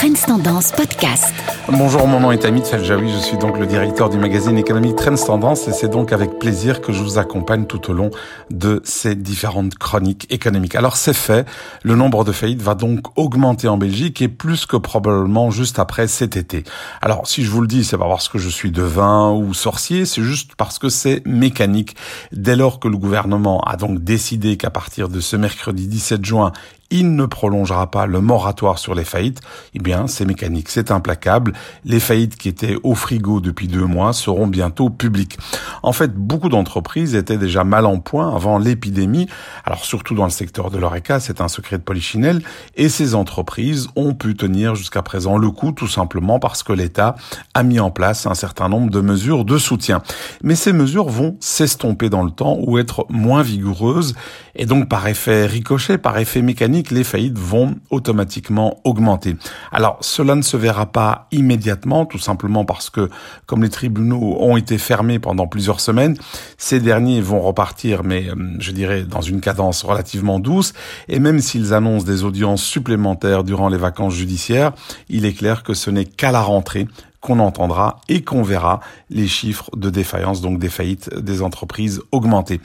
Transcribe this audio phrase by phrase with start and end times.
[0.00, 1.34] Trends Tendance Podcast.
[1.68, 5.26] Bonjour, mon nom est Amit Feljaoui, je suis donc le directeur du magazine économique Trends
[5.26, 8.10] Tendance et c'est donc avec plaisir que je vous accompagne tout au long
[8.50, 10.74] de ces différentes chroniques économiques.
[10.74, 11.46] Alors c'est fait,
[11.82, 16.08] le nombre de faillites va donc augmenter en Belgique et plus que probablement juste après
[16.08, 16.64] cet été.
[17.02, 20.06] Alors si je vous le dis, c'est pas parce que je suis devin ou sorcier,
[20.06, 21.94] c'est juste parce que c'est mécanique.
[22.32, 26.52] Dès lors que le gouvernement a donc décidé qu'à partir de ce mercredi 17 juin,
[26.90, 29.40] il ne prolongera pas le moratoire sur les faillites,
[29.74, 31.52] eh bien, c'est mécanique, c'est implacable.
[31.84, 35.38] Les faillites qui étaient au frigo depuis deux mois seront bientôt publiques.
[35.82, 39.28] En fait, beaucoup d'entreprises étaient déjà mal en point avant l'épidémie.
[39.64, 42.42] Alors, surtout dans le secteur de l'ORECA, c'est un secret de polichinelle.
[42.76, 47.14] Et ces entreprises ont pu tenir jusqu'à présent le coup, tout simplement parce que l'État
[47.54, 50.02] a mis en place un certain nombre de mesures de soutien.
[50.42, 54.14] Mais ces mesures vont s'estomper dans le temps ou être moins vigoureuses.
[54.56, 59.36] Et donc, par effet ricochet, par effet mécanique, les faillites vont automatiquement augmenter.
[59.72, 63.10] Alors cela ne se verra pas immédiatement, tout simplement parce que
[63.46, 66.16] comme les tribunaux ont été fermés pendant plusieurs semaines,
[66.56, 70.72] ces derniers vont repartir, mais euh, je dirais dans une cadence relativement douce,
[71.08, 74.72] et même s'ils annoncent des audiences supplémentaires durant les vacances judiciaires,
[75.08, 76.88] il est clair que ce n'est qu'à la rentrée
[77.20, 82.60] qu'on entendra et qu'on verra les chiffres de défaillance, donc des faillites des entreprises augmenter.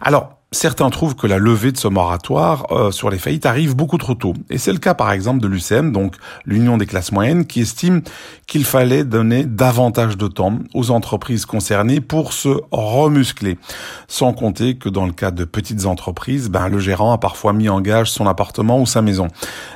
[0.00, 3.98] Alors, Certains trouvent que la levée de ce moratoire euh, sur les faillites arrive beaucoup
[3.98, 4.32] trop tôt.
[4.48, 6.14] Et c'est le cas par exemple de l'UCM, donc
[6.46, 8.00] l'Union des classes moyennes, qui estime
[8.46, 13.58] qu'il fallait donner davantage de temps aux entreprises concernées pour se remuscler.
[14.06, 17.68] Sans compter que dans le cas de petites entreprises, ben, le gérant a parfois mis
[17.68, 19.28] en gage son appartement ou sa maison.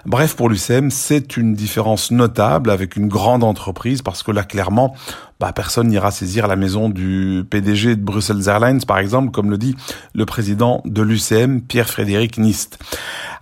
[0.06, 4.94] Bref, pour l'UCM, c'est une différence notable avec une grande entreprise parce que là, clairement,
[5.42, 9.58] bah, personne n'ira saisir la maison du PDG de Brussels Airlines, par exemple, comme le
[9.58, 9.74] dit
[10.14, 12.78] le président de l'UCM, Pierre-Frédéric Nist.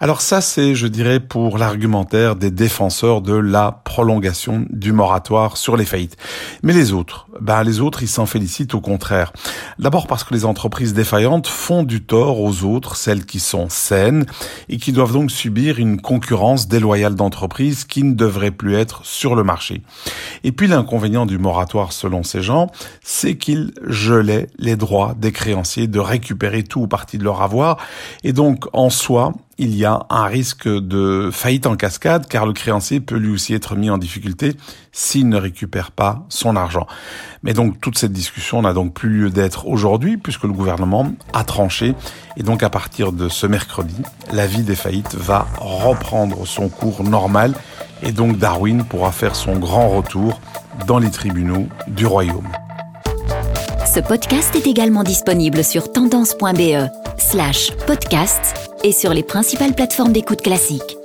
[0.02, 5.76] Alors ça, c'est, je dirais, pour l'argumentaire des défenseurs de la prolongation du moratoire sur
[5.76, 6.16] les faillites.
[6.62, 9.30] Mais les autres, ben les autres, ils s'en félicitent au contraire.
[9.78, 14.24] D'abord parce que les entreprises défaillantes font du tort aux autres, celles qui sont saines,
[14.70, 19.34] et qui doivent donc subir une concurrence déloyale d'entreprises qui ne devraient plus être sur
[19.34, 19.82] le marché.
[20.44, 22.68] Et puis l'inconvénient du moratoire, selon ces gens,
[23.02, 27.76] c'est qu'il gelait les droits des créanciers de récupérer tout ou partie de leur avoir,
[28.24, 32.54] et donc en soi, il y a un risque de faillite en cascade car le
[32.54, 34.56] créancier peut lui aussi être mis en difficulté
[34.90, 36.86] s'il ne récupère pas son argent.
[37.42, 41.44] Mais donc toute cette discussion n'a donc plus lieu d'être aujourd'hui puisque le gouvernement a
[41.44, 41.94] tranché
[42.38, 43.96] et donc à partir de ce mercredi,
[44.32, 47.52] la vie des faillites va reprendre son cours normal
[48.02, 50.40] et donc Darwin pourra faire son grand retour
[50.86, 52.48] dans les tribunaux du royaume.
[53.84, 56.88] Ce podcast est également disponible sur tendance.be
[57.18, 60.99] slash podcast et sur les principales plateformes d'écoute classiques.